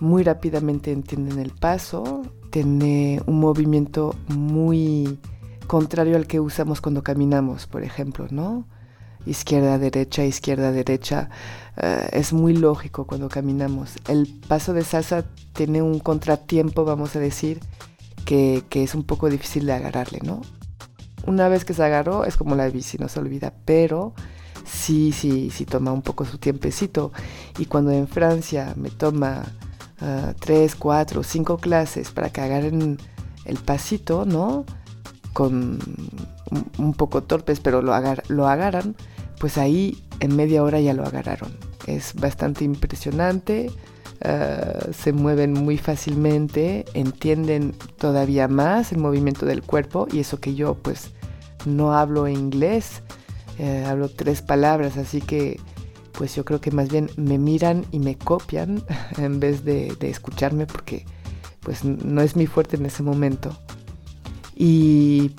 Muy 0.00 0.22
rápidamente 0.22 0.92
entienden 0.92 1.38
el 1.38 1.50
paso. 1.50 2.22
Tiene 2.50 3.22
un 3.26 3.40
movimiento 3.40 4.14
muy 4.28 5.18
contrario 5.66 6.16
al 6.16 6.26
que 6.26 6.40
usamos 6.40 6.80
cuando 6.80 7.02
caminamos, 7.02 7.66
por 7.66 7.82
ejemplo, 7.82 8.26
¿no? 8.30 8.66
Izquierda, 9.24 9.78
derecha, 9.78 10.24
izquierda, 10.24 10.70
derecha. 10.70 11.30
Eh, 11.76 12.08
es 12.12 12.32
muy 12.32 12.54
lógico 12.54 13.06
cuando 13.06 13.28
caminamos. 13.28 13.94
El 14.08 14.40
paso 14.46 14.72
de 14.72 14.84
salsa 14.84 15.24
tiene 15.52 15.82
un 15.82 15.98
contratiempo, 15.98 16.84
vamos 16.84 17.16
a 17.16 17.20
decir, 17.20 17.60
que, 18.24 18.64
que 18.68 18.82
es 18.82 18.94
un 18.94 19.04
poco 19.04 19.28
difícil 19.28 19.66
de 19.66 19.72
agarrarle, 19.72 20.20
¿no? 20.22 20.42
Una 21.26 21.48
vez 21.48 21.64
que 21.64 21.74
se 21.74 21.82
agarró 21.82 22.24
es 22.24 22.36
como 22.36 22.54
la 22.54 22.68
bici, 22.68 22.98
no 22.98 23.08
se 23.08 23.18
olvida, 23.18 23.52
pero 23.64 24.14
sí, 24.64 25.12
sí, 25.12 25.50
sí 25.50 25.64
toma 25.64 25.92
un 25.92 26.02
poco 26.02 26.24
su 26.24 26.38
tiempecito. 26.38 27.12
Y 27.58 27.66
cuando 27.66 27.90
en 27.90 28.06
Francia 28.06 28.74
me 28.76 28.90
toma 28.90 29.44
uh, 30.00 30.32
tres, 30.38 30.74
cuatro, 30.74 31.22
cinco 31.22 31.58
clases 31.58 32.10
para 32.10 32.30
que 32.30 32.40
agarren 32.40 32.98
el 33.44 33.56
pasito, 33.58 34.24
¿no? 34.24 34.64
Con 35.32 35.78
un, 36.78 36.94
poco 36.94 37.22
torpes, 37.22 37.60
pero 37.60 37.82
lo, 37.82 37.92
lo 38.28 38.48
agarran, 38.48 38.96
pues 39.38 39.58
ahí 39.58 40.02
en 40.20 40.34
media 40.34 40.62
hora 40.62 40.80
ya 40.80 40.94
lo 40.94 41.04
agarraron. 41.04 41.50
Es 41.86 42.14
bastante 42.14 42.64
impresionante. 42.64 43.70
Uh, 44.24 44.94
se 44.94 45.12
mueven 45.12 45.52
muy 45.52 45.76
fácilmente, 45.76 46.86
entienden 46.94 47.74
todavía 47.98 48.48
más 48.48 48.92
el 48.92 48.98
movimiento 48.98 49.44
del 49.44 49.62
cuerpo 49.62 50.08
y 50.10 50.20
eso 50.20 50.40
que 50.40 50.54
yo 50.54 50.74
pues 50.74 51.10
no 51.66 51.92
hablo 51.92 52.26
inglés, 52.26 53.02
eh, 53.58 53.84
hablo 53.86 54.08
tres 54.08 54.40
palabras, 54.40 54.96
así 54.96 55.20
que 55.20 55.60
pues 56.16 56.34
yo 56.34 56.44
creo 56.44 56.60
que 56.60 56.70
más 56.70 56.88
bien 56.88 57.10
me 57.16 57.38
miran 57.38 57.84
y 57.92 57.98
me 57.98 58.16
copian 58.16 58.82
en 59.18 59.38
vez 59.38 59.64
de, 59.64 59.96
escucharme 60.00 60.66
porque 60.66 61.04
pues 61.60 61.84
no 61.84 62.22
es 62.22 62.36
mi 62.36 62.46
fuerte 62.46 62.76
en 62.76 62.86
ese 62.86 63.02
momento. 63.02 63.56
Y 64.54 65.32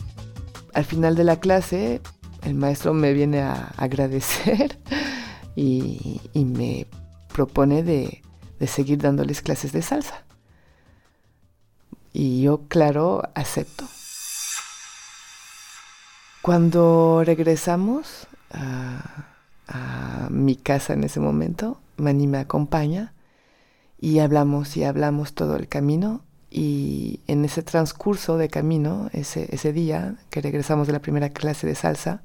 al 0.74 0.86
final 0.86 1.16
de 1.16 1.24
la 1.24 1.40
clase 1.40 2.02
el 2.44 2.54
maestro 2.54 2.94
me 2.94 3.14
viene 3.14 3.42
a 3.42 3.74
agradecer 3.78 4.78
y, 5.56 6.22
me 6.36 6.86
propone 7.34 7.84
de, 7.84 8.22
de 8.60 8.68
seguir 8.68 9.00
dándoles 9.00 9.42
clases 9.42 9.72
de 9.72 9.82
salsa. 9.82 10.24
Y 12.14 12.42
yo, 12.42 12.68
claro, 12.68 13.24
acepto. 13.36 13.86
Cuando 16.42 17.24
regresamos 17.26 18.28
a, 18.52 19.37
mi 20.30 20.56
casa 20.56 20.94
en 20.94 21.04
ese 21.04 21.20
momento, 21.20 21.80
Mani 21.98 22.28
me 22.28 22.38
acompaña 22.38 23.14
y 24.00 24.20
hablamos 24.20 24.78
y 24.78 24.84
hablamos 24.84 25.34
todo 25.34 25.56
el 25.56 25.68
camino. 25.68 26.24
Y 26.50 27.22
en 27.28 27.44
ese 27.44 27.62
transcurso 27.62 28.38
de 28.38 28.48
camino, 28.48 29.10
ese, 29.12 29.54
ese 29.54 29.74
día 29.74 30.16
que 30.30 30.42
regresamos 30.42 30.88
de 30.88 30.94
la 30.94 31.02
primera 31.02 31.30
clase 31.30 31.68
de 31.68 31.76
salsa, 31.76 32.24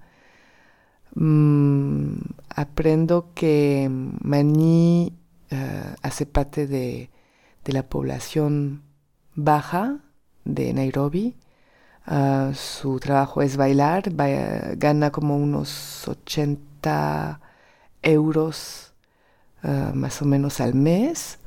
mmm, 1.14 2.14
aprendo 2.48 3.30
que 3.34 3.88
Mani 3.90 5.18
uh, 5.50 5.56
hace 6.02 6.26
parte 6.26 6.66
de, 6.66 7.10
de, 7.64 7.72
la 7.72 7.88
población 7.88 8.82
baja 9.34 9.98
de 10.44 10.72
Nairobi 10.72 11.36
Uh, 12.06 12.52
su 12.54 12.98
trabajo 12.98 13.42
es 13.42 13.56
bailar, 13.56 14.12
gana 14.76 15.12
como 15.12 15.36
unos 15.36 16.08
80 16.08 17.40
euros 18.02 18.92
uh, 19.62 19.94
más 19.94 20.20
o 20.22 20.24
menos 20.24 20.60
al 20.60 20.74
mes. 20.74 21.38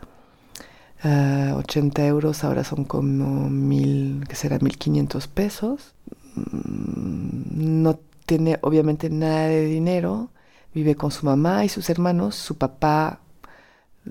Uh, 1.03 1.51
ah, 1.51 1.55
80 1.57 2.05
euros 2.07 2.43
ahora 2.43 2.63
son 2.63 2.85
como 2.85 3.49
mil, 3.49 4.25
que 4.29 4.35
será 4.35 4.59
1500 4.59 5.27
pesos. 5.27 5.93
Mm, 6.35 7.83
no 7.83 7.99
tiene 8.25 8.57
obviamente 8.61 9.09
nada 9.09 9.47
de 9.47 9.65
dinero, 9.65 10.29
vive 10.73 10.95
con 10.95 11.11
su 11.11 11.25
mamá 11.25 11.65
y 11.65 11.69
sus 11.69 11.89
hermanos. 11.89 12.35
Su 12.35 12.57
papá, 12.57 13.19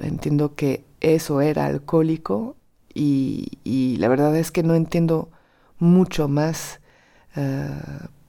entiendo 0.00 0.54
que 0.54 0.84
eso 1.00 1.40
era 1.40 1.66
alcohólico 1.66 2.56
y 2.94 3.96
la 3.98 4.08
verdad 4.08 4.36
es 4.36 4.52
que 4.52 4.62
no 4.62 4.74
entiendo 4.74 5.30
mucho 5.84 6.28
más, 6.28 6.80
eh, 7.36 7.68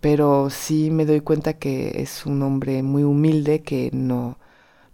pero 0.01 0.49
sí 0.49 0.91
me 0.91 1.05
doy 1.05 1.21
cuenta 1.21 1.53
que 1.53 2.01
es 2.01 2.25
un 2.25 2.43
hombre 2.43 2.83
muy 2.83 3.03
humilde 3.03 3.63
que 3.63 3.89
no, 3.93 4.37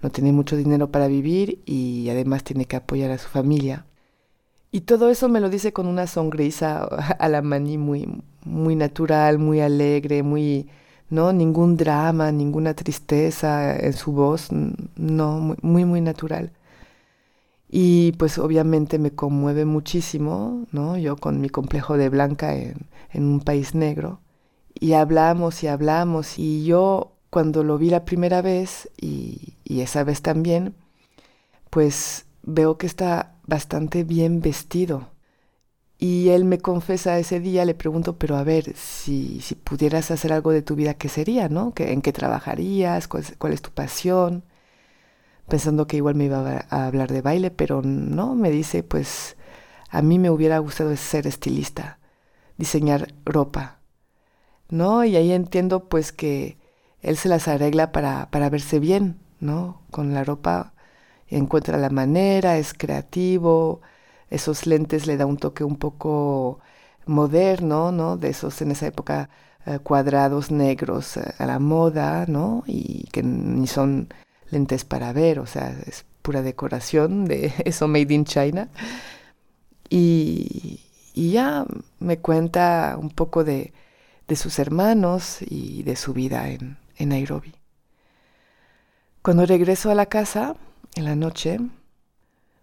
no 0.02 0.10
tiene 0.12 0.32
mucho 0.32 0.56
dinero 0.58 0.92
para 0.92 1.08
vivir 1.08 1.62
y 1.66 2.10
además 2.10 2.44
tiene 2.44 2.66
que 2.66 2.78
apoyar 2.78 3.12
a 3.12 3.18
su 3.18 3.28
familia. 3.30 3.86
Y 4.72 4.82
todo 4.82 5.10
eso 5.10 5.28
me 5.30 5.42
lo 5.42 5.50
dice 5.50 5.74
con 5.74 5.88
una 5.88 6.08
sonrisa 6.08 6.84
a 7.20 7.28
la 7.30 7.42
maní 7.42 7.78
muy, 7.78 8.08
muy 8.46 8.76
natural, 8.76 9.40
muy 9.40 9.60
alegre, 9.62 10.24
muy, 10.24 10.70
no, 11.10 11.34
ningún 11.34 11.78
drama, 11.78 12.32
ninguna 12.32 12.74
tristeza 12.76 13.78
en 13.78 13.94
su 13.94 14.14
voz, 14.14 14.50
no, 14.96 15.56
muy, 15.62 15.86
muy 15.86 16.02
natural. 16.02 16.52
Y 17.74 18.12
pues 18.14 18.38
obviamente 18.38 19.00
me 19.00 19.12
conmueve 19.12 19.64
muchísimo, 19.64 20.68
¿no? 20.72 20.98
Yo 20.98 21.16
con 21.16 21.40
mi 21.40 21.48
complejo 21.50 21.96
de 21.98 22.10
blanca 22.10 22.54
en, 22.54 22.76
un 23.14 23.40
país 23.40 23.76
negro. 23.76 24.20
Y 24.78 24.94
hablamos 24.94 25.64
y 25.64 25.68
hablamos. 25.68 26.38
Y 26.38 26.66
yo 26.66 27.14
cuando 27.30 27.64
lo 27.64 27.78
vi 27.78 27.90
la 27.90 28.04
primera 28.04 28.42
vez 28.42 28.90
y, 29.00 29.56
esa 29.66 30.04
vez 30.04 30.22
también, 30.22 30.76
pues 31.70 32.26
veo 32.44 32.78
que 32.78 32.88
está 32.88 33.36
bastante 33.48 34.04
bien 34.04 34.42
vestido. 34.42 35.08
Y 35.98 36.30
él 36.30 36.46
me 36.46 36.58
confesa 36.60 37.20
ese 37.20 37.40
día, 37.40 37.64
le 37.64 37.76
pregunto, 37.76 38.18
pero 38.18 38.36
a 38.36 38.44
ver, 38.44 38.76
si, 38.76 39.40
si 39.42 39.56
pudieras 39.56 40.12
hacer 40.12 40.34
algo 40.34 40.52
de 40.52 40.62
tu 40.62 40.76
vida, 40.76 40.96
¿qué 40.96 41.10
sería, 41.10 41.48
no? 41.48 41.74
¿En 41.78 42.02
qué 42.02 42.12
trabajarías? 42.12 43.08
¿Cuál 43.08 43.54
es 43.54 43.62
tu 43.62 43.72
pasión? 43.72 44.44
Pensando 45.52 45.86
que 45.86 45.98
igual 45.98 46.16
me 46.16 46.26
iba 46.26 46.66
a 46.70 46.88
hablar 46.88 47.12
de 47.12 47.22
baile, 47.22 47.52
pero 47.52 47.82
no, 47.82 48.36
me 48.36 48.50
dice, 48.52 48.84
pues 48.84 49.36
a 49.90 50.02
mí 50.02 50.18
me 50.18 50.30
hubiera 50.30 50.58
gustado 50.60 50.96
ser 50.96 51.28
estilista, 51.28 52.00
diseñar 52.58 53.14
ropa, 53.26 53.82
¿no? 54.70 55.04
Y 55.04 55.18
ahí 55.18 55.34
entiendo 55.34 55.90
pues 55.90 56.14
que 56.14 56.58
él 57.02 57.18
se 57.18 57.28
las 57.28 57.50
arregla 57.50 57.92
para, 57.92 58.32
para 58.32 58.50
verse 58.50 58.80
bien, 58.80 59.20
¿no? 59.42 59.82
Con 59.92 60.14
la 60.14 60.24
ropa 60.24 60.74
encuentra 61.28 61.78
la 61.78 61.90
manera, 61.90 62.58
es 62.58 62.74
creativo, 62.74 63.82
esos 64.30 64.66
lentes 64.66 65.06
le 65.06 65.18
da 65.18 65.26
un 65.26 65.36
toque 65.36 65.66
un 65.66 65.76
poco 65.76 66.62
moderno, 67.06 67.92
¿no? 67.92 68.16
De 68.16 68.30
esos 68.30 68.62
en 68.62 68.72
esa 68.72 68.88
época 68.88 69.30
eh, 69.66 69.80
cuadrados 69.80 70.50
negros 70.50 71.18
eh, 71.18 71.34
a 71.40 71.46
la 71.46 71.60
moda, 71.60 72.26
¿no? 72.28 72.64
Y 72.68 73.10
que 73.12 73.22
ni 73.22 73.68
son 73.68 74.08
lentes 74.52 74.86
para 74.86 75.14
ver, 75.14 75.40
o 75.40 75.46
sea, 75.46 75.76
es 75.86 76.06
pura 76.22 76.42
decoración 76.42 77.26
de 77.26 77.54
eso 77.66 77.88
made 77.88 78.14
in 78.14 78.26
China. 78.26 78.70
Y, 79.90 80.82
ya 81.14 81.66
me 82.00 82.20
cuenta 82.20 82.98
un 83.00 83.10
poco 83.10 83.44
de, 83.44 83.74
de 84.28 84.36
sus 84.36 84.60
hermanos 84.60 85.40
y 85.42 85.84
de 85.84 85.96
su 85.96 86.14
vida 86.14 86.50
en, 86.50 86.78
en 86.98 87.10
Nairobi. 87.10 87.54
Cuando 89.22 89.46
regreso 89.46 89.92
a 89.92 89.96
la 89.96 90.08
casa, 90.08 90.56
en 90.96 91.06
la 91.06 91.16
noche, 91.16 91.60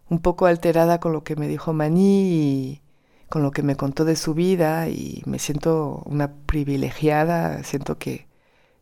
un 0.09 0.19
poco 0.21 0.47
alterada 0.47 0.99
con 1.01 1.13
lo 1.13 1.25
que 1.25 1.37
me 1.37 1.49
dijo 1.49 1.73
Maní 1.73 2.33
y 2.33 2.83
con 3.29 3.43
lo 3.43 3.51
que 3.51 3.63
me 3.63 3.77
contó 3.77 4.05
de 4.05 4.17
su 4.17 4.35
vida 4.35 4.89
y 4.89 5.23
me 5.27 5.39
siento 5.39 6.03
una 6.07 6.33
privilegiada, 6.33 7.63
siento 7.65 7.99
que 7.99 8.27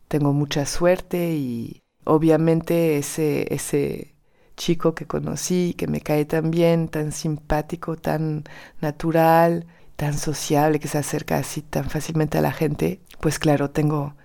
tengo 0.08 0.32
mucha 0.32 0.66
suerte 0.66 1.34
y 1.34 1.82
obviamente 2.06 2.98
ese, 2.98 3.52
ese 3.54 4.14
chico 4.56 4.94
que 4.94 5.06
conocí, 5.06 5.74
que 5.76 5.86
me 5.86 6.00
cae 6.00 6.24
tan 6.24 6.50
bien, 6.50 6.88
tan 6.88 7.12
simpático, 7.12 7.96
tan 7.96 8.44
natural, 8.80 9.66
tan 9.96 10.18
sociable, 10.18 10.80
que 10.80 10.88
se 10.88 10.98
acerca 10.98 11.38
así 11.38 11.62
tan 11.62 11.90
fácilmente 11.90 12.38
a 12.38 12.42
la 12.42 12.52
gente, 12.52 13.00
pues 13.20 13.38
claro, 13.38 13.70
tengo, 13.70 14.16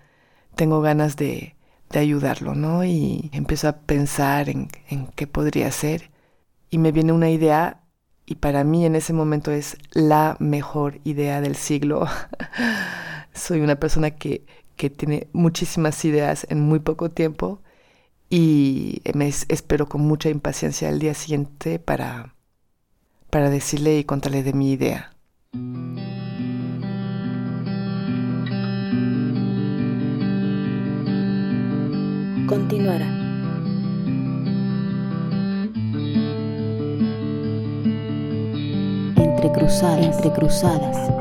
tengo 0.56 0.82
ganas 0.82 1.18
de, 1.18 1.56
de 1.92 2.00
ayudarlo, 2.00 2.56
¿no? 2.56 2.86
Y 2.86 3.30
empiezo 3.34 3.68
a 3.68 3.78
pensar 3.80 4.50
en, 4.50 4.70
en 4.90 5.08
qué 5.08 5.28
podría 5.28 5.72
ser 5.72 6.12
y 6.70 6.78
me 6.78 6.92
viene 6.92 7.14
una 7.14 7.30
idea 7.30 7.82
y 8.26 8.36
para 8.36 8.64
mí 8.64 8.86
en 8.86 8.96
ese 8.96 9.14
momento 9.14 9.52
es 9.52 9.78
la 9.92 10.38
mejor 10.40 11.02
idea 11.04 11.42
del 11.42 11.56
siglo. 11.56 12.08
Soy 13.34 13.62
una 13.62 13.76
persona 13.78 14.12
que, 14.12 14.46
que 14.78 14.90
tiene 14.90 15.28
muchísimas 15.34 16.04
ideas 16.06 16.48
en 16.50 16.62
muy 16.62 16.80
poco 16.80 17.10
tiempo 17.10 17.62
y 18.34 19.02
me 19.14 19.28
espero 19.28 19.88
con 19.88 20.02
mucha 20.02 20.30
impaciencia 20.30 20.88
el 20.88 21.00
día 21.00 21.14
siguiente 21.14 21.80
para, 21.80 22.34
para 23.30 23.50
decirle 23.50 24.00
y 24.00 24.06
contarle 24.06 24.42
de 24.42 24.54
mi 24.54 24.72
idea. 24.72 25.14
Continuará. 32.48 33.08
Entre 39.18 39.52
cruzadas, 39.52 40.16
entre 40.16 40.32
cruzadas. 40.32 41.21